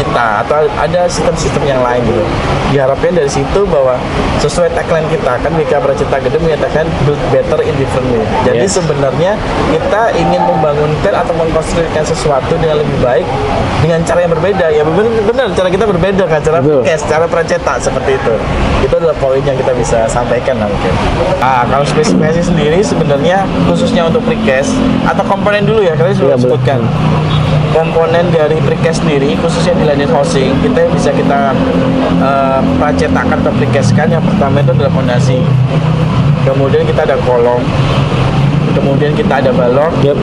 kita 0.00 0.44
atau 0.44 0.64
ada 0.80 1.04
sistem-sistem 1.08 1.62
yang 1.68 1.80
lain 1.84 2.00
gitu. 2.08 2.24
Diharapkan 2.72 3.12
dari 3.12 3.28
situ 3.28 3.60
bahwa 3.68 4.00
sesuai 4.40 4.72
tagline 4.72 5.06
kita 5.12 5.36
kan 5.40 5.52
Wika 5.56 5.78
Pracita 5.80 6.16
Gedung 6.20 6.44
menyatakan 6.44 6.88
build 7.04 7.20
better 7.28 7.60
in 7.60 7.74
different 7.76 8.08
way. 8.12 8.24
Jadi 8.48 8.64
Yes. 8.64 8.80
sebenarnya 8.80 9.32
kita 9.72 10.02
ingin 10.16 10.42
membangunkan 10.44 11.12
atau 11.12 11.32
mengkonstruksikan 11.36 12.04
sesuatu 12.04 12.45
dengan 12.54 12.78
lebih 12.78 12.98
baik 13.02 13.26
dengan 13.82 13.98
cara 14.06 14.18
yang 14.22 14.32
berbeda. 14.32 14.66
Ya 14.70 14.82
benar 14.86 15.04
benar 15.26 15.46
cara 15.52 15.68
kita 15.68 15.84
berbeda 15.84 16.24
kan? 16.30 16.40
Cara 16.40 16.58
cash 16.62 17.04
cara 17.10 17.24
pracetak 17.26 17.76
seperti 17.82 18.14
itu. 18.14 18.34
Itu 18.86 18.94
adalah 18.96 19.16
poin 19.18 19.42
yang 19.42 19.58
kita 19.58 19.72
bisa 19.74 20.06
sampaikan 20.06 20.62
lah 20.62 20.68
mungkin. 20.70 20.94
Ah 21.42 21.66
kalau 21.66 21.82
spesifikasi 21.82 22.40
sendiri 22.46 22.78
sebenarnya 22.80 23.42
khususnya 23.66 24.06
untuk 24.06 24.22
precast 24.24 24.72
atau 25.02 25.26
komponen 25.26 25.66
dulu 25.66 25.82
ya 25.82 25.98
kalian 25.98 26.16
sudah 26.16 26.36
betul. 26.38 26.54
sebutkan. 26.54 26.80
Komponen 27.74 28.24
dari 28.32 28.56
precast 28.64 29.04
sendiri 29.04 29.36
khususnya 29.42 29.76
di 29.76 29.84
landed 29.84 30.08
housing 30.08 30.54
kita 30.64 30.88
bisa 30.94 31.10
kita 31.12 31.52
eh, 32.22 32.60
pracetakan 32.80 33.36
atau 33.42 33.52
precastkan 33.58 34.06
yang 34.08 34.22
pertama 34.24 34.62
itu 34.62 34.70
adalah 34.72 34.92
fondasi. 34.94 35.38
Kemudian 36.46 36.86
kita 36.86 37.02
ada 37.02 37.18
kolom 37.26 37.58
kemudian 38.76 39.16
kita 39.16 39.40
ada 39.40 39.50
balok 39.56 39.88
Yep. 40.04 40.18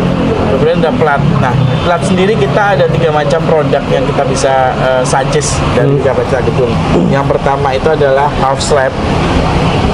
kemudian 0.53 0.77
ada 0.86 0.93
plat 0.93 1.22
nah 1.41 1.53
plat 1.81 2.01
sendiri 2.05 2.38
kita 2.38 2.77
ada 2.77 2.86
tiga 2.86 3.10
macam 3.10 3.41
produk 3.50 3.81
yang 3.89 4.05
kita 4.05 4.24
bisa 4.29 4.53
eh, 4.77 5.01
suggest 5.01 5.57
dari 5.74 5.98
tiga 5.98 6.13
macam 6.13 6.39
gedung 6.45 6.74
yang 7.10 7.25
pertama 7.25 7.74
itu 7.74 7.89
adalah 7.89 8.29
half 8.38 8.62
slab 8.62 8.93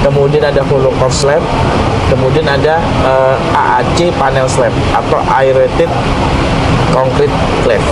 kemudian 0.04 0.44
ada 0.44 0.60
hollow 0.68 0.92
core 1.00 1.12
slab 1.12 1.42
kemudian 2.12 2.44
ada 2.44 2.76
eh, 3.08 3.36
AAC 3.56 4.12
panel 4.20 4.44
slab 4.44 4.72
atau 4.92 5.18
aerated 5.32 5.88
concrete 6.92 7.34
slab 7.62 7.82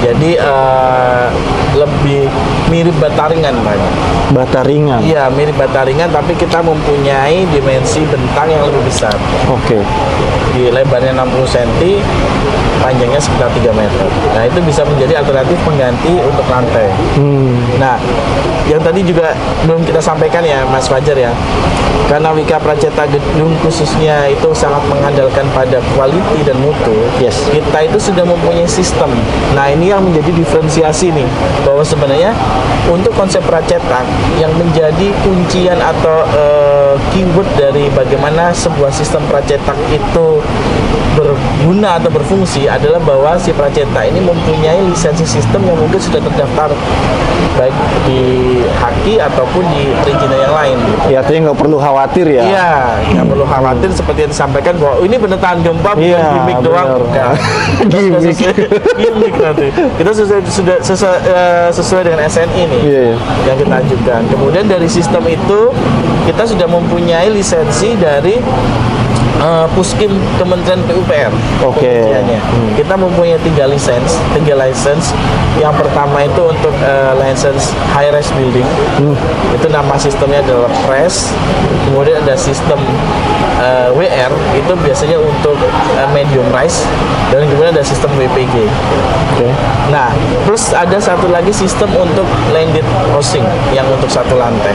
jadi 0.00 0.30
eh, 0.38 1.28
lebih 1.76 2.26
mirip 2.68 2.96
bataringan 2.98 3.54
banyak 3.62 3.94
Bata 4.30 4.62
ringan. 4.62 5.02
Iya, 5.02 5.26
mirip 5.34 5.58
bata 5.58 5.82
ringan 5.82 6.06
tapi 6.14 6.38
kita 6.38 6.62
mempunyai 6.62 7.50
dimensi 7.50 8.06
bentang 8.06 8.46
yang 8.46 8.62
lebih 8.62 8.86
besar. 8.86 9.10
Oke. 9.50 9.82
Di 10.54 10.70
lebarnya 10.70 11.18
60 11.18 11.50
cm, 11.50 11.98
panjangnya 12.80 13.20
sekitar 13.20 13.48
3 13.52 13.70
meter. 13.76 14.08
Nah, 14.34 14.42
itu 14.48 14.58
bisa 14.64 14.82
menjadi 14.82 15.20
alternatif 15.20 15.56
pengganti 15.62 16.12
untuk 16.20 16.46
lantai. 16.48 16.88
Hmm. 17.14 17.56
Nah, 17.76 17.96
yang 18.66 18.80
tadi 18.80 19.04
juga 19.04 19.36
belum 19.68 19.84
kita 19.84 20.00
sampaikan 20.00 20.42
ya 20.42 20.64
Mas 20.68 20.88
Fajar 20.88 21.14
ya. 21.14 21.32
Karena 22.10 22.34
Wika 22.34 22.58
Praceta 22.58 23.06
Gedung 23.06 23.54
khususnya 23.62 24.26
itu 24.26 24.50
sangat 24.50 24.82
mengandalkan 24.90 25.46
pada 25.54 25.78
quality 25.94 26.42
dan 26.42 26.58
mutu. 26.58 26.90
Yes. 27.22 27.38
Kita 27.54 27.86
itu 27.86 28.02
sudah 28.02 28.26
mempunyai 28.26 28.66
sistem. 28.66 29.14
Nah, 29.54 29.70
ini 29.70 29.94
yang 29.94 30.02
menjadi 30.02 30.34
diferensiasi 30.34 31.14
nih 31.14 31.28
bahwa 31.62 31.86
sebenarnya 31.86 32.34
untuk 32.90 33.14
konsep 33.14 33.38
pracetak 33.46 34.02
yang 34.42 34.50
menjadi 34.58 35.14
kuncian 35.22 35.78
atau 35.78 36.26
eh, 36.34 36.94
keyword 37.14 37.46
dari 37.54 37.86
bagaimana 37.94 38.50
sebuah 38.50 38.90
sistem 38.90 39.22
pracetak 39.30 39.78
itu 39.94 40.42
berguna 41.60 42.00
atau 42.00 42.08
berfungsi 42.08 42.64
adalah 42.64 42.96
bahwa 43.04 43.36
si 43.36 43.52
pracetak 43.52 44.08
ini 44.08 44.24
mempunyai 44.24 44.80
lisensi 44.88 45.28
sistem 45.28 45.60
yang 45.68 45.76
mungkin 45.76 46.00
sudah 46.00 46.16
terdaftar 46.24 46.72
baik 47.60 47.74
di 48.08 48.20
Haki 48.80 49.20
ataupun 49.20 49.60
di 49.68 49.92
perizinan 50.00 50.40
yang 50.40 50.54
lain 50.56 50.76
gitu. 50.80 51.04
Ya, 51.12 51.16
artinya 51.20 51.40
nggak 51.52 51.58
perlu 51.60 51.76
khawatir 51.76 52.24
ya. 52.32 52.42
Iya, 52.48 52.70
nggak 53.12 53.26
perlu 53.28 53.44
khawatir 53.44 53.88
seperti 53.92 54.18
yang 54.24 54.32
disampaikan 54.32 54.74
bahwa 54.80 54.94
"Oh, 54.96 55.04
ini 55.04 55.16
benar 55.20 55.36
tahan 55.36 55.58
gempa 55.60 55.90
bukan 55.92 56.08
Iya, 56.08 56.24
gimmick 56.32 56.58
doang. 56.64 56.86
benar. 56.88 57.00
Bukan. 57.04 57.28
Kita 57.84 57.96
sudah 58.00 58.20
Gimmick. 58.24 58.36
sesuai, 58.40 58.54
gimmick 58.96 59.34
nanti. 59.36 59.66
Kita 60.00 60.10
sudah 60.16 60.38
sudah 60.48 60.76
sesuai, 60.80 61.18
eh, 61.28 61.68
sesuai 61.68 62.02
dengan 62.08 62.20
SNI 62.24 62.62
nih 62.64 62.80
Iya, 62.80 63.00
iya. 63.04 63.16
yang 63.44 63.56
kita 63.60 63.74
ajukan. 63.84 64.20
Kemudian 64.32 64.64
dari 64.64 64.88
sistem 64.88 65.22
itu 65.28 65.60
kita 66.24 66.42
sudah 66.48 66.64
mempunyai 66.64 67.28
lisensi 67.28 67.92
dari 68.00 68.40
eh, 69.40 69.66
Puskim 69.72 70.12
Kementerian 70.36 70.80
PUPR. 70.84 71.32
Oke. 71.64 72.04
Pengujiannya. 72.04 72.40
Kita 72.76 72.94
mempunyai 72.94 73.40
tiga 73.40 73.64
lisensi, 73.66 74.16
tiga 74.36 74.54
license. 74.60 75.16
Yang 75.58 75.84
pertama 75.84 76.22
itu 76.24 76.42
untuk 76.44 76.74
eh, 76.84 77.12
license 77.16 77.72
high 77.96 78.12
rise 78.12 78.30
building. 78.36 78.68
Itu 79.56 79.66
nama 79.72 79.96
sistemnya 79.96 80.44
adalah 80.44 80.70
PRES. 80.86 81.32
Kemudian 81.90 82.22
ada 82.22 82.36
sistem 82.38 82.78
eh, 83.60 83.88
WR 83.92 84.32
itu 84.56 84.72
biasanya 84.80 85.18
untuk 85.20 85.56
eh, 85.96 86.08
medium 86.16 86.46
rise 86.50 86.82
dan 87.30 87.46
kemudian 87.46 87.70
ada 87.76 87.84
sistem 87.84 88.10
WPG. 88.18 88.66
Oke. 89.36 89.48
Nah, 89.94 90.10
terus 90.48 90.72
ada 90.74 90.98
satu 90.98 91.30
lagi 91.30 91.54
sistem 91.54 91.88
untuk 91.94 92.26
landed 92.50 92.84
housing 93.14 93.44
yang 93.70 93.86
untuk 93.92 94.10
satu 94.10 94.34
lantai. 94.34 94.74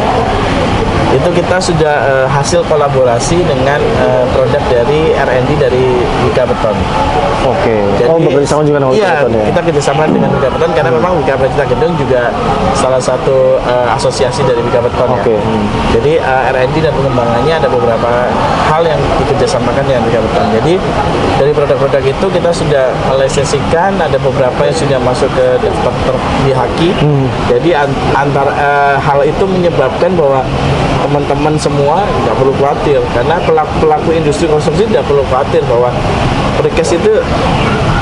Itu 1.13 1.29
kita 1.31 1.57
sudah 1.61 1.95
eh, 2.05 2.27
hasil 2.27 2.63
kolaborasi 2.67 3.43
dengan 3.45 3.79
eh, 3.79 4.25
produk 4.35 4.63
dari 4.67 5.15
R&D 5.15 5.49
dari 5.59 5.85
Wika 6.27 6.43
Beton. 6.47 6.75
Oke. 7.45 7.77
oh, 8.09 8.17
bekerja 8.17 8.57
sama 8.57 8.65
juga 8.65 8.81
dengan 8.81 8.97
iya, 8.97 9.21
Beton 9.21 9.37
ya. 9.37 9.43
kita 9.53 9.61
kerjasama 9.69 10.01
dengan 10.09 10.29
Wika 10.33 10.49
Beton 10.49 10.71
karena 10.73 10.91
memang 10.91 11.11
Wika 11.21 11.37
Pracita 11.37 11.65
Gedung 11.69 11.93
juga 11.93 12.33
salah 12.73 12.97
satu 12.97 13.61
eh, 13.61 13.87
asosiasi 13.93 14.41
dari 14.49 14.59
Wika 14.65 14.81
Beton 14.81 15.09
Oke. 15.13 15.37
ya. 15.37 15.41
Jadi 15.93 16.13
eh, 16.17 16.51
R&D 16.51 16.75
dan 16.81 16.93
pengembangannya 16.97 17.53
ada 17.53 17.69
beberapa 17.69 18.11
hal 18.73 18.74
yang 18.83 18.99
dikerjasamakan 19.23 19.83
dengan 19.87 20.01
Wika 20.03 20.19
Beton. 20.19 20.47
Jadi 20.59 20.73
dari 21.39 21.51
produk-produk 21.55 22.03
itu 22.03 22.25
kita 22.27 22.49
sudah 22.51 22.91
melisensikan, 23.07 23.95
ada 23.95 24.19
beberapa 24.19 24.59
yang 24.67 24.75
sudah 24.75 24.99
masuk 24.99 25.31
ke 25.31 25.45
daftar 25.63 26.15
di 26.43 26.51
Haki. 26.51 26.89
Jadi 27.47 27.71
an- 27.71 27.99
antar 28.17 28.47
eh, 28.51 28.95
hal 28.99 29.23
itu 29.23 29.43
menyebabkan 29.47 30.11
bahwa 30.17 30.43
teman-teman 31.05 31.53
semua 31.61 32.01
nggak 32.25 32.35
perlu 32.35 32.53
khawatir 32.57 32.97
karena 33.13 33.37
pelaku-pelaku 33.45 34.09
industri 34.17 34.49
konstruksi 34.49 34.89
tidak 34.89 35.05
perlu 35.05 35.21
khawatir 35.29 35.61
bahwa 35.69 35.93
precast 36.57 36.97
itu 36.97 37.21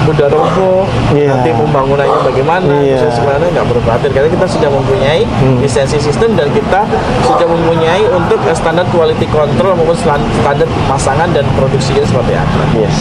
udah 0.05 0.27
roboh 0.27 0.83
Iya. 1.12 1.31
nanti 1.31 1.50
pembangunannya 1.53 2.19
bagaimana 2.22 2.74
Iya. 2.75 2.98
bisa 2.98 3.07
sebenarnya 3.13 3.50
nggak 3.51 3.65
perlu 3.65 3.81
khawatir 3.81 4.10
karena 4.12 4.29
kita 4.29 4.45
sudah 4.45 4.69
mempunyai 4.69 5.22
lisensi 5.60 5.98
sistem 5.98 6.36
dan 6.36 6.48
kita 6.50 6.81
sudah 7.22 7.48
mempunyai 7.48 8.03
untuk 8.10 8.39
standar 8.51 8.83
quality 8.89 9.27
control 9.27 9.74
maupun 9.74 9.95
stan- 9.95 10.27
standar 10.36 10.67
pemasangan 10.67 11.29
dan 11.31 11.45
produksinya 11.55 12.03
seperti 12.03 12.33
apa 12.33 12.62
Yes. 12.74 12.95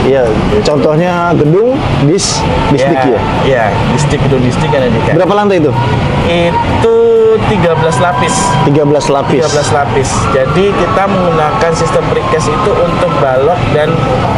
Iya, 0.00 0.22
contohnya 0.64 1.34
gedung 1.34 1.74
dis 2.02 2.38
distik 2.70 2.96
ya. 2.96 3.20
Iya, 3.44 3.64
distik 3.92 4.22
gedung 4.22 4.40
distik 4.40 4.70
ada 4.70 4.86
di 4.86 4.98
Berapa 5.10 5.34
lantai 5.34 5.58
itu? 5.58 5.72
Itu 6.24 6.96
13 7.40 7.98
lapis. 7.98 8.34
13 8.64 9.06
lapis. 9.08 9.42
13 9.42 9.70
lapis. 9.70 10.08
Jadi 10.30 10.64
kita 10.70 11.02
menggunakan 11.04 11.70
sistem 11.72 12.02
precast 12.08 12.46
itu 12.46 12.70
untuk 12.74 13.10
balok 13.18 13.58
dan 13.72 13.88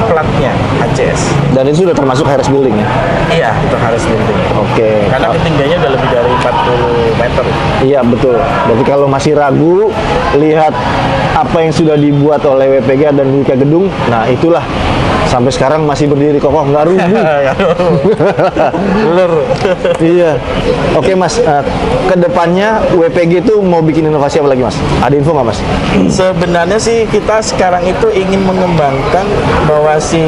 platnya 0.06 0.52
HCS. 0.80 1.20
Dan 1.50 1.66
itu 1.66 1.84
sudah 1.84 1.96
termasuk 2.10 2.26
Harris 2.26 2.50
Building 2.50 2.74
ya. 2.74 2.88
Iya, 3.30 3.50
itu 3.70 3.76
harus 3.78 4.02
building. 4.02 4.38
Oke. 4.58 5.06
Karena 5.14 5.30
ketinggiannya 5.30 5.76
udah 5.78 5.92
lebih 5.94 6.08
dari 6.10 6.30
40 6.42 7.22
meter. 7.22 7.44
Iya 7.86 8.00
betul. 8.02 8.34
Jadi 8.66 8.82
kalau 8.82 9.06
masih 9.06 9.38
ragu, 9.38 9.94
lihat 10.34 10.74
apa 11.38 11.56
yang 11.62 11.70
sudah 11.70 11.94
dibuat 11.94 12.42
oleh 12.42 12.82
WPG 12.82 13.14
dan 13.14 13.30
Wika 13.30 13.54
Gedung. 13.54 13.86
Nah 14.10 14.26
itulah 14.26 14.66
sampai 15.30 15.54
sekarang 15.54 15.86
masih 15.86 16.10
berdiri 16.10 16.42
kokoh 16.42 16.66
nggak 16.66 16.90
rubuh. 16.90 17.06
Bener. 19.06 19.30
iya. 20.18 20.34
Oke 20.98 21.14
mas, 21.14 21.38
eh, 21.38 21.62
ke 22.10 22.18
depannya 22.18 22.82
WPG 22.98 23.46
itu 23.46 23.62
mau 23.62 23.78
bikin 23.78 24.10
inovasi 24.10 24.42
apa 24.42 24.50
lagi 24.50 24.66
mas? 24.66 24.76
Ada 24.98 25.14
info 25.14 25.30
nggak 25.30 25.46
mas? 25.46 25.58
Sebenarnya 26.10 26.78
sih 26.82 27.06
kita 27.06 27.38
sekarang 27.46 27.86
itu 27.86 28.10
ingin 28.10 28.42
mengembangkan 28.42 29.22
bahwa 29.70 29.94
si 30.02 30.20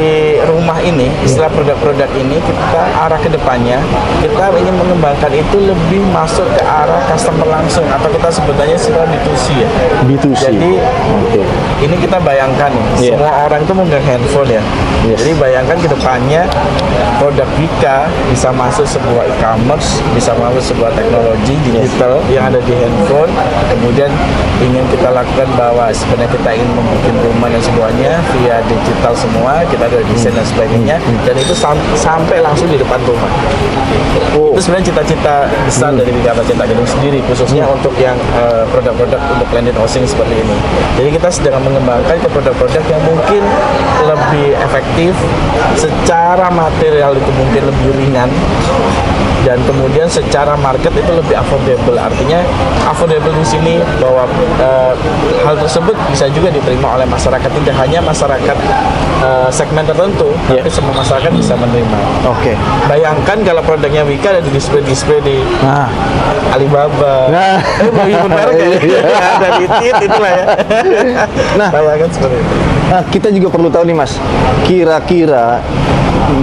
rumah 0.47 0.79
ini, 0.79 1.11
setelah 1.27 1.51
produk-produk 1.51 2.07
ini 2.15 2.39
kita 2.39 2.81
arah 3.03 3.19
ke 3.19 3.27
depannya 3.27 3.83
kita 4.23 4.55
ingin 4.55 4.75
mengembangkan 4.79 5.31
itu 5.35 5.57
lebih 5.59 5.99
masuk 6.15 6.47
ke 6.55 6.63
arah 6.63 7.01
customer 7.11 7.43
langsung 7.43 7.83
atau 7.91 8.07
kita 8.07 8.29
sebenarnya 8.31 8.75
istilah 8.79 9.03
B2C 9.03 9.45
ya. 9.59 9.69
B2C. 10.07 10.41
Jadi 10.47 10.71
Oke. 10.79 11.41
Ini 11.83 11.95
kita 11.99 12.17
bayangkan 12.23 12.71
nih, 12.71 12.85
Iya. 12.95 13.19
semua 13.19 13.31
orang 13.43 13.59
itu 13.59 13.73
memegang 13.75 14.05
handphone 14.07 14.49
ya. 14.49 14.63
Yes. 15.03 15.19
Jadi 15.19 15.31
bayangkan 15.35 15.77
ke 15.83 15.87
depannya 15.91 16.41
produk 17.19 17.49
Wika 17.59 18.07
bisa 18.31 18.49
masuk 18.55 18.87
sebuah 18.87 19.27
e-commerce, 19.27 19.99
bisa 20.15 20.31
masuk 20.39 20.63
sebuah 20.63 20.95
teknologi 20.95 21.59
digital 21.59 22.23
yang 22.31 22.47
ada 22.47 22.63
di 22.63 22.71
handphone. 22.71 23.27
Kemudian 23.67 24.07
ingin 24.63 24.83
kita 24.87 25.11
lakukan 25.11 25.47
bahwa 25.59 25.91
sebenarnya 25.91 26.31
kita 26.31 26.49
ingin 26.55 26.69
membuat 26.71 27.15
rumah 27.19 27.47
dan 27.51 27.61
semuanya 27.61 28.11
via 28.31 28.57
digital 28.71 29.13
semua, 29.13 29.59
kita 29.67 29.83
ada 29.91 29.99
desain 30.07 30.31
dan 30.31 30.47
sebagainya, 30.47 30.95
dan 31.27 31.35
itu 31.35 31.51
sam- 31.51 31.83
sampai 31.99 32.39
langsung 32.39 32.71
di 32.71 32.79
depan 32.79 32.99
rumah. 33.03 33.31
Oh. 34.39 34.55
Itu 34.55 34.63
sebenarnya 34.63 34.87
cita-cita 34.95 35.51
besar 35.67 35.91
dari 35.91 36.15
Wika 36.15 36.31
Cinta 36.47 36.63
Gedung 36.63 36.87
sendiri, 36.87 37.19
khususnya 37.27 37.67
untuk 37.67 37.91
yang 37.99 38.15
eh, 38.39 38.63
produk-produk 38.71 39.19
untuk 39.35 39.47
landed 39.51 39.75
housing 39.75 40.07
seperti 40.07 40.39
ini. 40.39 40.55
Jadi 40.95 41.09
kita 41.19 41.27
sedang 41.27 41.59
mengembangkan 41.73 42.21
ke 42.21 42.29
produk-produk 42.29 42.83
yang 42.85 43.01
mungkin 43.01 43.41
lebih 44.05 44.53
efektif, 44.61 45.17
secara 45.73 46.53
material 46.53 47.17
itu 47.17 47.31
mungkin 47.33 47.61
lebih 47.65 47.89
ringan, 47.97 48.29
dan 49.43 49.59
kemudian 49.63 50.07
secara 50.07 50.55
market 50.55 50.91
itu 50.91 51.11
lebih 51.11 51.35
affordable. 51.35 51.99
Artinya 51.99 52.39
affordable 52.83 53.35
di 53.35 53.45
sini 53.45 53.73
bahwa 53.99 54.23
eh, 54.59 54.93
hal 55.43 55.55
tersebut 55.59 55.95
bisa 56.09 56.31
juga 56.31 56.49
diterima 56.49 56.95
oleh 56.95 57.03
masyarakat 57.05 57.49
tidak 57.51 57.75
hanya 57.77 57.99
masyarakat 57.99 58.57
eh, 59.21 59.49
segmen 59.51 59.83
tertentu, 59.83 60.31
Ya. 60.47 60.63
tapi 60.63 60.71
semua 60.71 60.93
masyarakat 60.95 61.31
bisa 61.33 61.53
menerima. 61.55 61.99
Oke. 62.27 62.55
Bayangkan 62.87 63.37
kalau 63.43 63.61
produknya 63.61 64.03
Wika 64.03 64.31
ada 64.31 64.41
di 64.41 64.51
display-display 64.51 65.19
di 65.21 65.37
Nah, 65.63 65.87
Alibaba. 66.51 67.27
Nah. 67.27 67.59
Eh, 67.83 68.23
merek 68.23 68.57
ya? 68.57 68.67
Iya. 68.83 68.99
ada 69.37 69.49
di 69.59 69.65
Tit 69.79 69.95
itulah 70.07 70.31
ya. 70.31 70.45
Nah. 71.59 71.69
bayangkan 71.71 72.09
seperti 72.11 72.37
itu. 72.39 72.55
Nah, 72.83 73.01
kita 73.09 73.27
juga 73.33 73.47
perlu 73.49 73.73
tahu 73.73 73.83
nih 73.89 73.95
Mas, 73.97 74.21
kira-kira 74.63 75.57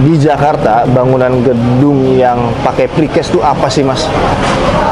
di 0.02 0.18
Jakarta 0.18 0.82
bangunan 0.86 1.40
gedung 1.42 2.14
yang 2.14 2.50
pakai 2.62 2.89
precast 2.92 3.30
itu 3.32 3.40
apa 3.40 3.66
sih 3.70 3.82
Mas? 3.82 4.06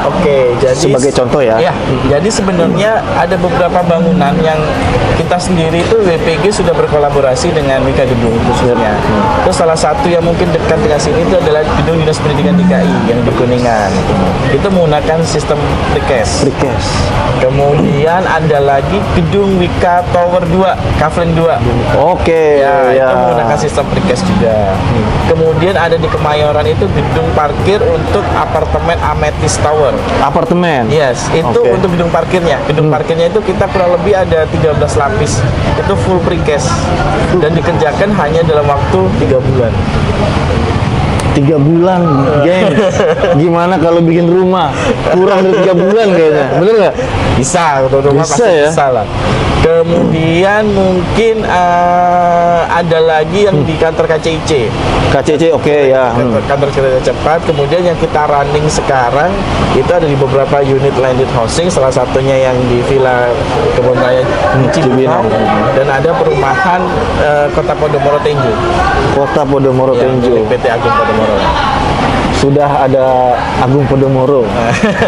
Oke, 0.08 0.56
jadi 0.56 0.72
Sebagai 0.72 1.12
contoh 1.12 1.44
ya. 1.44 1.60
Ya, 1.60 1.72
jadi 2.08 2.28
sebenarnya 2.32 3.04
ada 3.12 3.36
beberapa 3.36 3.84
bangunan 3.84 4.32
yang 4.40 4.56
kita 5.20 5.36
sendiri 5.36 5.84
itu 5.84 6.00
WPG 6.00 6.48
sudah 6.62 6.72
berkolaborasi 6.72 7.52
dengan 7.52 7.84
Wika 7.84 8.08
Gedung 8.08 8.32
khususnya. 8.48 8.96
Terus 9.44 9.56
salah 9.58 9.76
satu 9.76 10.08
yang 10.08 10.24
mungkin 10.24 10.48
dekat 10.48 10.80
dengan 10.80 10.96
sini 10.96 11.26
itu 11.26 11.34
adalah 11.36 11.60
Gedung 11.82 12.00
Dinas 12.00 12.16
Pendidikan 12.22 12.56
DKI 12.56 12.96
yang 13.10 13.20
di 13.20 13.32
Kuningan. 13.36 13.90
Itu 14.48 14.66
menggunakan 14.72 15.18
sistem 15.28 15.58
precast. 15.92 16.46
Precast. 16.46 16.88
Kemudian 17.42 18.24
ada 18.24 18.58
lagi 18.64 18.98
Gedung 19.12 19.60
Wika 19.60 20.06
Tower 20.14 20.40
2, 20.46 21.02
Kavling 21.02 21.36
2. 21.36 22.00
Oke, 22.00 22.62
Ya, 22.64 22.94
ya. 22.94 23.06
itu 23.10 23.14
menggunakan 23.18 23.58
sistem 23.60 23.84
precast 23.92 24.24
juga. 24.24 24.72
Kemudian 25.28 25.76
ada 25.76 26.00
di 26.00 26.08
Kemayoran 26.08 26.64
itu 26.64 26.88
gedung 26.96 27.28
parkir 27.36 27.78
untuk 27.92 28.24
apartemen 28.36 28.96
Amethyst 29.00 29.60
Tower. 29.64 29.94
Apartemen. 30.20 30.88
Yes, 30.92 31.24
itu 31.32 31.60
Oke. 31.60 31.76
untuk 31.80 31.88
gedung 31.96 32.10
parkirnya. 32.12 32.60
Gedung 32.68 32.88
parkirnya 32.92 33.32
itu 33.32 33.40
kita 33.40 33.68
kurang 33.72 33.96
lebih 33.96 34.14
ada 34.16 34.44
13 34.48 34.94
lapis. 34.96 35.40
Itu 35.80 35.94
full 36.04 36.20
precast 36.22 36.68
dan 37.40 37.56
dikerjakan 37.56 38.12
hanya 38.16 38.44
dalam 38.44 38.66
waktu 38.68 39.00
3 39.24 39.40
bulan. 39.40 39.72
Tiga 41.34 41.56
bulan, 41.56 42.02
gengs. 42.42 42.98
Gimana 43.38 43.78
kalau 43.78 44.02
bikin 44.02 44.26
rumah? 44.26 44.74
Kurang 45.12 45.44
dari 45.44 45.54
tiga 45.62 45.74
bulan 45.74 46.06
kayaknya. 46.10 46.46
Bener 46.58 46.74
nggak? 46.80 46.94
Bisa, 47.38 47.86
untuk 47.86 48.02
rumah 48.02 48.26
Bisa 48.26 48.34
pasti 48.34 48.50
ya? 48.50 48.68
bisa 48.70 48.86
lah. 48.90 49.06
Kemudian 49.58 50.70
mungkin 50.70 51.42
eh, 51.42 52.60
ada 52.64 52.98
lagi 52.98 53.44
yang 53.46 53.66
di 53.66 53.74
kantor 53.74 54.06
KCIC. 54.06 54.70
KCC 55.08 55.50
oke 55.50 55.88
ya. 55.88 56.14
Hmm. 56.14 56.30
kantor, 56.30 56.42
kantor 56.46 56.68
kereta 56.72 57.00
cepat. 57.04 57.38
Kemudian 57.44 57.82
yang 57.82 57.98
kita 57.98 58.28
running 58.28 58.66
sekarang 58.70 59.34
itu 59.74 59.88
ada 59.88 60.06
di 60.06 60.14
beberapa 60.14 60.62
unit 60.62 60.94
landed 60.96 61.28
housing, 61.34 61.68
salah 61.68 61.90
satunya 61.90 62.48
yang 62.48 62.56
di 62.68 62.80
Villa 62.86 63.28
Kebun 63.74 63.98
Raya 63.98 64.22
Cibinong. 64.72 64.72
Cibinong 64.72 65.26
dan 65.74 65.86
ada 65.90 66.10
perumahan 66.14 66.80
eh, 67.18 67.46
Kota 67.52 67.74
Podomoro 67.74 68.18
Tenju. 68.22 68.52
Kota 69.12 69.42
Podomoro 69.42 69.92
Ya, 69.98 70.06
Tenjo. 70.06 70.46
PT 70.46 70.64
Agung 70.70 70.94
Podomoro. 70.94 71.27
Sudah 72.38 72.86
ada 72.86 73.34
Agung 73.58 73.82
Podomoro. 73.90 74.46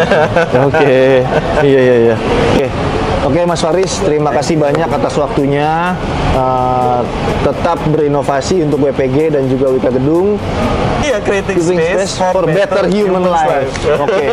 Oke. 0.67 1.23
Iya 1.63 1.79
iya 1.79 1.95
iya. 2.11 2.15
Oke. 2.55 2.67
Oke 3.21 3.45
Mas 3.45 3.61
Faris, 3.61 4.01
terima 4.01 4.33
kasih 4.33 4.57
banyak 4.57 4.89
atas 4.89 5.13
waktunya. 5.15 5.93
Eh, 6.33 6.99
tetap 7.45 7.77
berinovasi 7.91 8.65
untuk 8.65 8.81
WPG 8.87 9.37
dan 9.37 9.45
juga 9.45 9.69
Wika 9.69 9.93
Gedung. 9.93 10.41
Iya, 11.01 11.17
creating 11.21 11.57
Giving 11.57 11.79
space 11.81 12.17
for 12.17 12.45
better 12.49 12.85
human 12.89 13.25
life. 13.25 13.69
Oke. 14.01 14.25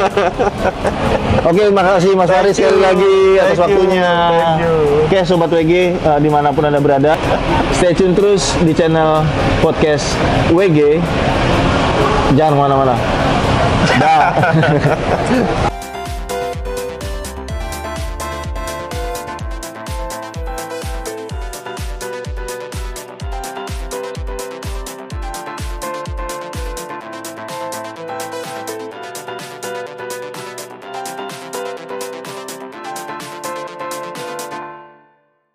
Oke, 1.48 1.60
terima 1.68 1.84
kasih 1.96 2.12
Mas 2.16 2.32
Faris 2.32 2.54
sekali 2.56 2.80
lagi 2.80 3.14
atas 3.40 3.56
Thank 3.56 3.64
waktunya. 3.76 4.10
Oke, 5.04 5.18
sobat 5.28 5.50
WG 5.52 5.72
eh, 5.96 6.18
di 6.24 6.30
mana 6.32 6.48
pun 6.56 6.64
anda 6.64 6.80
berada, 6.80 7.20
stay 7.76 7.92
tune 7.92 8.16
terus 8.16 8.56
di 8.64 8.72
channel 8.72 9.20
podcast 9.60 10.16
WG. 10.48 11.00
Jangan 12.36 12.52
ke 12.52 12.60
mana-mana. 12.60 12.94
Dah. 14.02 14.28